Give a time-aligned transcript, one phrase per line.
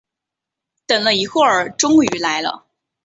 [0.87, 2.65] 等了一会儿终于来了